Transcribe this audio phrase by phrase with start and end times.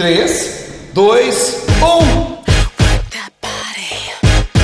[0.00, 0.64] 3,
[0.94, 2.38] 2, 1.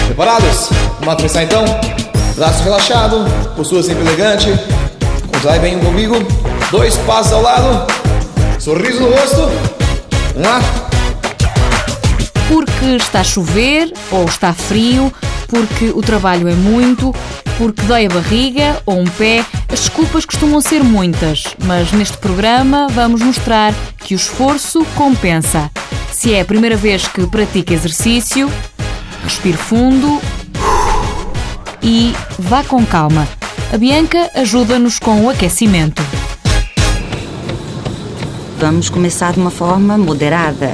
[0.07, 0.71] Preparados?
[1.01, 1.63] Vamos começar então?
[2.35, 4.49] Braço relaxado, postura sempre elegante.
[5.31, 6.17] Contrai bem o umbigo.
[6.71, 7.87] Dois passos ao lado.
[8.59, 9.51] Sorriso no rosto.
[10.33, 10.63] Vamos lá.
[12.49, 15.13] Porque está a chover ou está frio,
[15.49, 17.15] porque o trabalho é muito,
[17.59, 19.45] porque dói a barriga ou um pé,
[19.77, 25.71] as desculpas costumam ser muitas, mas neste programa vamos mostrar que o esforço compensa.
[26.11, 28.51] Se é a primeira vez que pratica exercício,
[29.23, 30.19] respire fundo
[31.83, 33.29] e vá com calma.
[33.71, 36.03] A Bianca ajuda-nos com o aquecimento.
[38.59, 40.73] Vamos começar de uma forma moderada.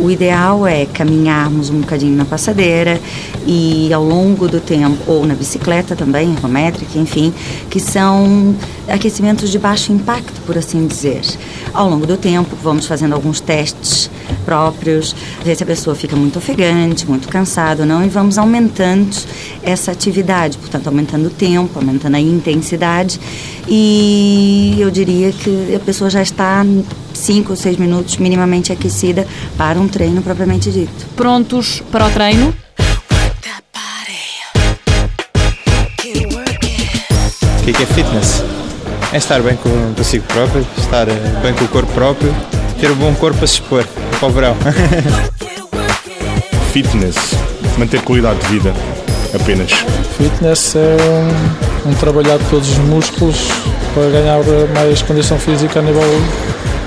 [0.00, 3.00] O ideal é caminharmos um bocadinho na passadeira
[3.46, 7.32] e ao longo do tempo, ou na bicicleta também, ergométrica, enfim,
[7.70, 8.54] que são
[8.88, 11.22] aquecimentos de baixo impacto, por assim dizer.
[11.72, 14.10] Ao longo do tempo, vamos fazendo alguns testes
[14.44, 19.16] próprios, ver se a pessoa fica muito ofegante, muito cansado ou não, e vamos aumentando
[19.62, 23.18] essa atividade, portanto, aumentando o tempo, aumentando a intensidade,
[23.68, 26.64] e eu diria que a pessoa já está
[27.12, 31.06] 5 ou 6 minutos minimamente aquecida para um treino propriamente dito.
[31.16, 32.54] Prontos para o treino?
[37.66, 38.44] O que é, é fitness?
[39.12, 42.34] É estar bem com- consigo próprio, estar eh, bem com o corpo próprio,
[42.78, 43.86] ter um bom corpo para se expor
[44.18, 44.56] para o verão.
[46.72, 47.16] Fitness,
[47.78, 48.74] manter qualidade de vida
[49.34, 49.70] apenas.
[50.16, 50.96] Fitness é
[51.86, 53.48] um, um trabalhar de todos os músculos
[53.94, 54.38] para ganhar
[54.74, 56.02] mais condição física a nível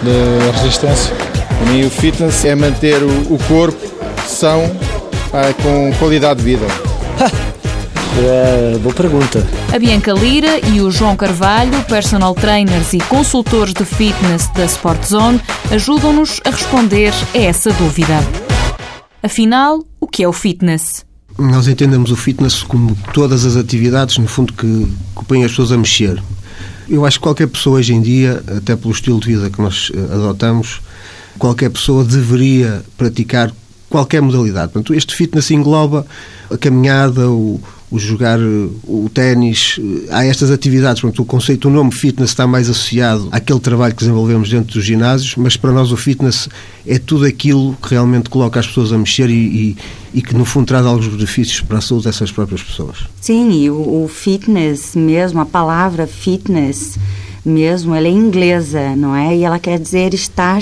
[0.04, 1.14] de resistência.
[1.16, 3.78] Para mim, o fitness é manter o, o corpo
[4.28, 4.70] são
[5.32, 6.66] pá, com qualidade de vida.
[8.20, 9.46] É, boa pergunta.
[9.74, 15.06] A Bianca Lira e o João Carvalho, personal trainers e consultores de fitness da Sport
[15.06, 15.42] Zone,
[15.72, 18.20] ajudam-nos a responder a essa dúvida.
[19.22, 21.06] Afinal, o que é o fitness?
[21.38, 25.72] Nós entendemos o fitness como todas as atividades, no fundo, que, que põem as pessoas
[25.72, 26.22] a mexer.
[26.90, 29.92] Eu acho que qualquer pessoa hoje em dia, até pelo estilo de vida que nós
[29.94, 30.82] eh, adotamos,
[31.38, 33.52] qualquer pessoa deveria praticar
[33.90, 34.72] qualquer modalidade.
[34.72, 36.06] Portanto, este fitness engloba
[36.50, 41.02] a caminhada, o, o jogar eh, o ténis, eh, há estas atividades.
[41.02, 44.84] Portanto, o conceito, o nome fitness está mais associado àquele trabalho que desenvolvemos dentro dos
[44.84, 46.50] ginásios, mas para nós o fitness
[46.86, 49.78] é tudo aquilo que realmente coloca as pessoas a mexer e, e,
[50.16, 52.98] e que, no fundo, traz alguns benefícios para a saúde dessas próprias pessoas.
[53.22, 56.98] Sim, e o, o fitness mesmo, a palavra fitness
[57.46, 59.36] mesmo, ela é inglesa, não é?
[59.36, 60.62] E ela quer dizer estar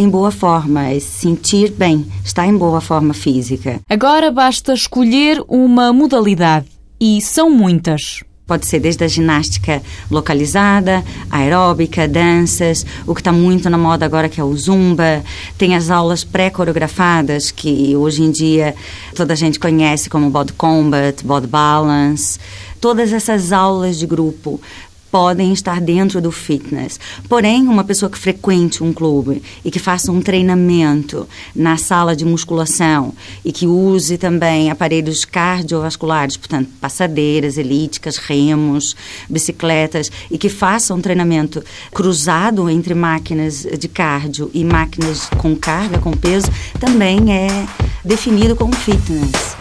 [0.00, 3.78] em boa forma, é se sentir bem, estar em boa forma física.
[3.86, 6.68] Agora basta escolher uma modalidade
[6.98, 8.24] e são muitas.
[8.46, 14.26] Pode ser desde a ginástica localizada, aeróbica, danças, o que está muito na moda agora
[14.26, 15.22] que é o zumba.
[15.58, 18.74] Tem as aulas pré-coreografadas, que hoje em dia
[19.14, 22.40] toda a gente conhece como body combat, body balance.
[22.80, 24.58] Todas essas aulas de grupo
[25.10, 26.98] podem estar dentro do fitness.
[27.28, 32.24] Porém, uma pessoa que frequente um clube e que faça um treinamento na sala de
[32.24, 33.12] musculação
[33.44, 38.96] e que use também aparelhos cardiovasculares, portanto, passadeiras, elípticas, remos,
[39.28, 45.98] bicicletas, e que faça um treinamento cruzado entre máquinas de cardio e máquinas com carga,
[45.98, 46.48] com peso,
[46.78, 47.66] também é
[48.04, 49.56] definido como fitness.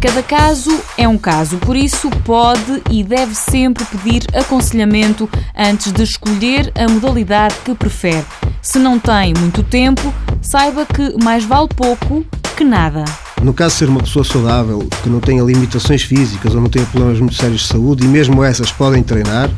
[0.00, 6.02] Cada caso é um caso, por isso pode e deve sempre pedir aconselhamento antes de
[6.02, 8.24] escolher a modalidade que prefere.
[8.62, 12.24] Se não tem muito tempo, saiba que mais vale pouco
[12.56, 13.04] que nada.
[13.42, 16.86] No caso de ser uma pessoa saudável, que não tenha limitações físicas ou não tenha
[16.86, 19.50] problemas muito sérios de saúde, e mesmo essas podem treinar,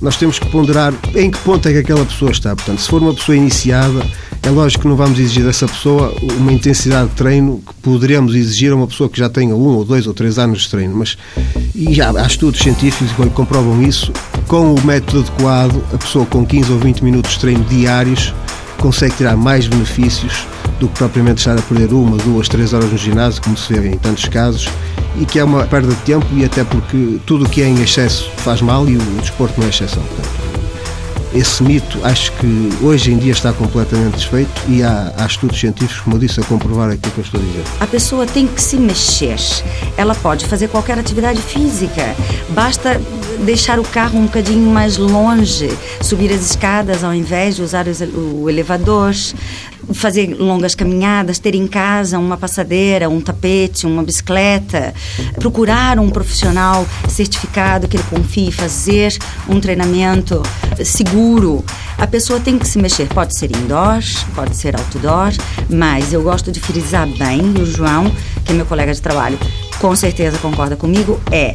[0.00, 2.56] nós temos que ponderar em que ponto é que aquela pessoa está.
[2.56, 4.04] Portanto, se for uma pessoa iniciada,
[4.42, 8.72] é lógico que não vamos exigir dessa pessoa uma intensidade de treino que poderíamos exigir
[8.72, 10.96] a uma pessoa que já tenha um ou dois ou três anos de treino.
[10.96, 11.16] Mas
[11.74, 14.12] e já há estudos científicos que comprovam isso.
[14.48, 18.34] Com o método adequado, a pessoa com 15 ou 20 minutos de treino diários
[18.78, 20.44] consegue tirar mais benefícios
[20.80, 23.90] do que propriamente estar a perder uma, duas, três horas no ginásio, como se vê
[23.90, 24.68] em tantos casos,
[25.20, 27.80] e que é uma perda de tempo e até porque tudo o que é em
[27.80, 30.02] excesso faz mal e o desporto não é exceção.
[30.02, 30.41] Portanto,
[31.34, 36.00] esse mito acho que hoje em dia está completamente desfeito e há, há estudos científicos,
[36.00, 37.64] como eu disse, a comprovar aquilo que eu estou a dizer.
[37.80, 39.38] A pessoa tem que se mexer.
[39.96, 42.14] Ela pode fazer qualquer atividade física.
[42.50, 43.00] Basta
[43.42, 45.68] deixar o carro um bocadinho mais longe,
[46.00, 49.12] subir as escadas ao invés de usar os- o elevador,
[49.92, 54.94] fazer longas caminhadas, ter em casa uma passadeira, um tapete, uma bicicleta,
[55.40, 59.16] procurar um profissional certificado que ele confie, fazer
[59.48, 60.40] um treinamento
[60.84, 61.64] seguro.
[61.98, 64.00] A pessoa tem que se mexer, pode ser indoor,
[64.34, 65.32] pode ser outdoor,
[65.68, 68.10] mas eu gosto de frisar bem, e o João,
[68.44, 69.38] que é meu colega de trabalho,
[69.80, 71.54] com certeza concorda comigo, é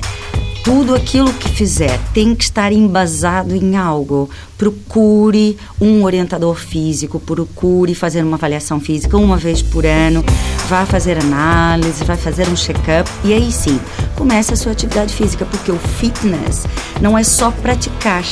[0.68, 4.30] tudo aquilo que fizer tem que estar embasado em algo.
[4.58, 10.25] Procure um orientador físico, procure fazer uma avaliação física uma vez por ano,
[10.68, 13.80] vá fazer análise, vai fazer um check-up e aí sim,
[14.18, 16.66] comece a sua atividade física, porque o fitness
[17.00, 18.25] não é só praticar.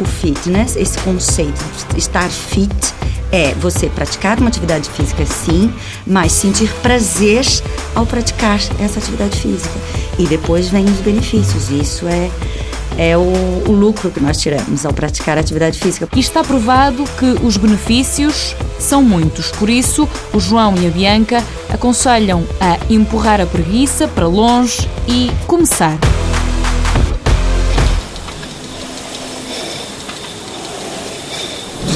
[0.00, 2.97] O fitness, esse conceito de estar fit,
[3.30, 5.72] é você praticar uma atividade física sim,
[6.06, 7.44] mas sentir prazer
[7.94, 9.74] ao praticar essa atividade física.
[10.18, 11.70] E depois vem os benefícios.
[11.70, 12.30] Isso é,
[12.96, 13.22] é o,
[13.66, 16.08] o lucro que nós tiramos ao praticar atividade física.
[16.14, 19.50] E está provado que os benefícios são muitos.
[19.50, 25.30] Por isso, o João e a Bianca aconselham a empurrar a preguiça para longe e
[25.46, 25.98] começar.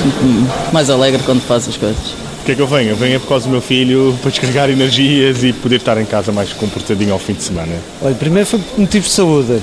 [0.02, 2.22] Sinto-me mais alegre quando faço as coisas.
[2.42, 2.90] Por que é que eu venho?
[2.90, 6.04] Eu venho é por causa do meu filho, para descarregar energias e poder estar em
[6.04, 7.72] casa mais comportadinho ao fim de semana.
[8.02, 9.62] Olha, primeiro foi por motivos de saúde.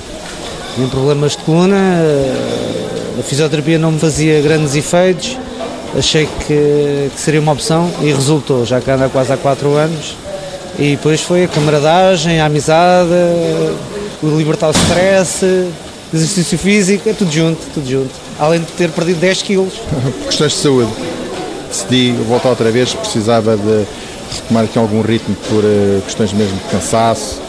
[0.74, 1.76] Tinha problemas de coluna,
[3.18, 5.36] a fisioterapia não me fazia grandes efeitos,
[5.94, 10.16] achei que, que seria uma opção e resultou, já que anda quase há 4 anos.
[10.78, 13.10] E depois foi a camaradagem, a amizade,
[14.22, 15.68] o libertar o stress,
[16.14, 18.29] exercício físico, é tudo junto, tudo junto.
[18.40, 19.74] Além de ter perdido 10 quilos.
[19.74, 20.90] Por questões de saúde.
[21.68, 23.84] Decidi voltar outra vez, precisava de
[24.34, 27.40] retomar aqui algum ritmo por eh, questões mesmo de cansaço.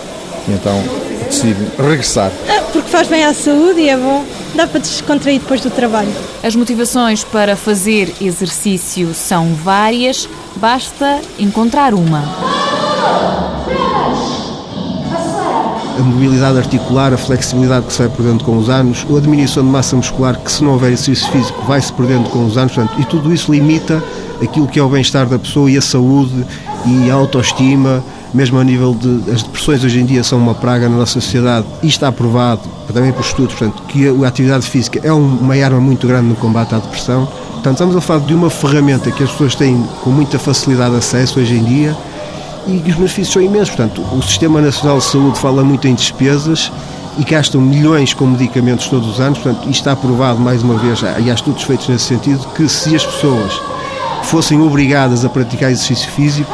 [0.47, 0.83] E então
[1.27, 2.31] decidi regressar.
[2.49, 4.23] Ah, Porque faz bem à saúde e é bom.
[4.53, 6.11] Dá para descontrair depois do trabalho.
[6.43, 10.27] As motivações para fazer exercício são várias,
[10.57, 12.21] basta encontrar uma.
[15.99, 19.69] A mobilidade articular, a flexibilidade que se vai perdendo com os anos, a diminuição de
[19.69, 22.99] massa muscular que se não houver exercício físico vai se perdendo com os anos, portanto,
[22.99, 24.01] e tudo isso limita
[24.41, 26.45] aquilo que é o bem-estar da pessoa e a saúde
[26.85, 28.03] e a autoestima,
[28.33, 31.65] mesmo a nível de as depressões hoje em dia são uma praga na nossa sociedade
[31.83, 32.61] e está aprovado
[32.93, 36.35] também por estudos, portanto, que a atividade física é um- uma arma muito grande no
[36.35, 37.27] combate à depressão.
[37.53, 41.39] Portanto, estamos a falar de uma ferramenta que as pessoas têm com muita facilidade acesso
[41.39, 41.95] hoje em dia
[42.67, 43.69] e que os benefícios são imensos.
[43.69, 46.71] Portanto, o Sistema Nacional de Saúde fala muito em despesas
[47.17, 49.39] e gastam milhões com medicamentos todos os anos.
[49.39, 52.95] Portanto, isto está provado mais uma vez, e há estudos feitos nesse sentido, que se
[52.95, 53.61] as pessoas
[54.23, 56.51] fossem obrigadas a praticar exercício físico,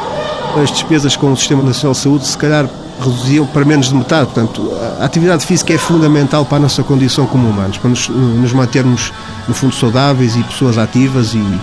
[0.60, 2.68] as despesas com o Sistema Nacional de Saúde se calhar
[2.98, 4.26] reduziam para menos de metade.
[4.26, 8.52] Portanto, a atividade física é fundamental para a nossa condição como humanos, para nos, nos
[8.52, 9.12] mantermos,
[9.46, 11.60] no fundo, saudáveis e pessoas ativas e,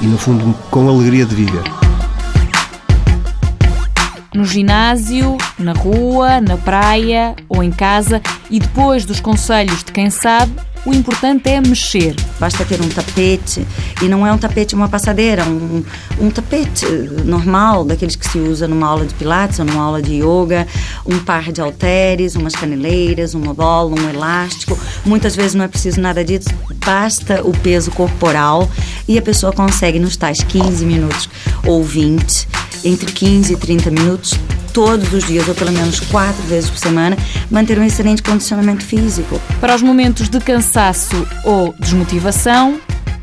[0.00, 1.89] e no fundo, com alegria de viver.
[4.32, 10.08] No ginásio, na rua, na praia ou em casa e depois dos conselhos de quem
[10.08, 10.52] sabe,
[10.86, 12.14] o importante é mexer.
[12.38, 13.66] Basta ter um tapete,
[14.00, 15.84] e não é um tapete, uma passadeira, um,
[16.18, 16.86] um tapete
[17.24, 20.66] normal, daqueles que se usa numa aula de pilates ou numa aula de yoga,
[21.04, 24.78] um par de halteres, umas caneleiras, uma bola, um elástico.
[25.04, 26.48] Muitas vezes não é preciso nada disso,
[26.84, 28.70] basta o peso corporal
[29.06, 31.28] e a pessoa consegue nos tais 15 minutos
[31.66, 32.48] ou 20,
[32.84, 34.34] entre 15 e 30 minutos,
[34.72, 37.16] todos os dias, ou pelo menos quatro vezes por semana,
[37.50, 39.40] manter um excelente condicionamento físico.
[39.60, 42.80] Para os momentos de cansaço ou desmotivação,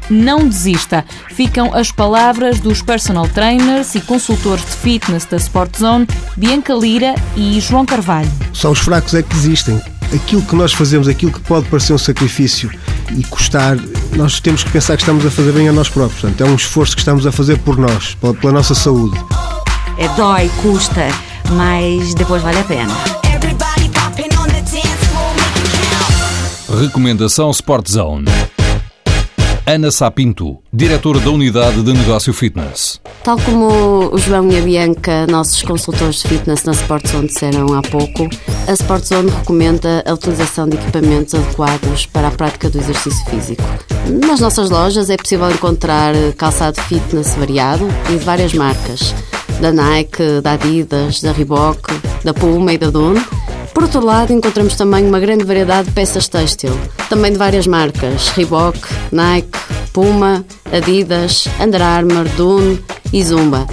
[0.09, 1.05] não desista.
[1.29, 7.15] Ficam as palavras dos personal trainers e consultores de fitness da Sport Zone, Bianca Lira
[7.35, 8.31] e João Carvalho.
[8.53, 9.81] Só os fracos é que desistem.
[10.13, 12.71] Aquilo que nós fazemos, aquilo que pode parecer um sacrifício
[13.11, 13.75] e custar,
[14.15, 16.21] nós temos que pensar que estamos a fazer bem a nós próprios.
[16.21, 19.19] Portanto, é um esforço que estamos a fazer por nós, pela pela nossa saúde.
[19.97, 21.07] É dói, custa,
[21.51, 22.93] mas depois vale a pena.
[26.79, 28.25] Recomendação Sport Zone.
[29.65, 33.01] Ana Sapinto, diretora da Unidade de Negócio Fitness.
[33.21, 37.73] Tal como o João e a Bianca, nossos consultores de fitness na Sport Zone disseram
[37.73, 38.29] há pouco,
[38.65, 43.63] a Sport Zone recomenda a utilização de equipamentos adequados para a prática do exercício físico.
[44.25, 49.13] Nas nossas lojas é possível encontrar calçado fitness variado e de várias marcas,
[49.59, 53.23] da Nike, da Adidas, da Reebok, da Puma e da Dune.
[53.73, 56.77] Por outro lado, encontramos também uma grande variedade de peças têxtil,
[57.09, 58.79] também de várias marcas, Reebok,
[59.11, 59.59] Nike,
[59.93, 62.79] Puma, Adidas, Under Armour, Dune
[63.13, 63.67] e Zumba.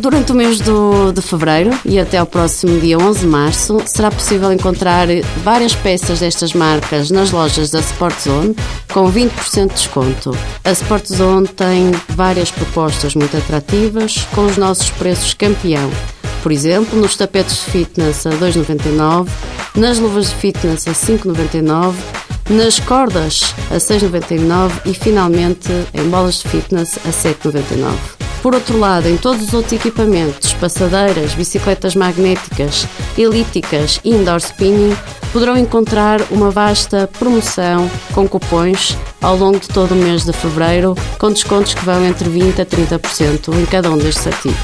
[0.00, 4.10] Durante o mês do- de fevereiro e até ao próximo dia 11 de março, será
[4.10, 5.06] possível encontrar
[5.42, 8.56] várias peças destas marcas nas lojas da Sport Zone
[8.92, 10.36] com 20% de desconto.
[10.64, 15.90] A Sport Zone tem várias propostas muito atrativas com os nossos preços campeão.
[16.42, 19.28] Por exemplo, nos tapetes de fitness a 2,99,
[19.74, 21.94] nas luvas de fitness a 5,99,
[22.50, 28.15] nas cordas a 6,99 e finalmente em bolas de fitness a 7,99.
[28.46, 32.86] Por outro lado, em todos os outros equipamentos, passadeiras, bicicletas magnéticas,
[33.18, 34.96] elípticas e indoor spinning,
[35.32, 40.94] poderão encontrar uma vasta promoção com cupons ao longo de todo o mês de fevereiro,
[41.18, 44.56] com descontos que vão entre 20% a 30% em cada um destes artigos.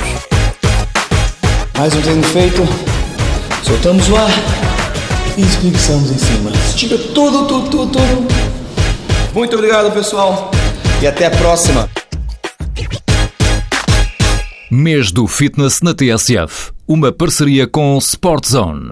[1.76, 2.62] Mais um treino feito.
[3.64, 4.30] Soltamos ar
[5.36, 6.52] e espreguiçamos em cima.
[6.68, 8.28] Estica tudo, tudo, tudo, tudo.
[9.34, 10.52] Muito obrigado, pessoal.
[11.02, 11.90] E até a próxima.
[14.74, 16.72] Mês do Fitness na TSF.
[16.88, 18.90] Uma parceria com Sport Zone.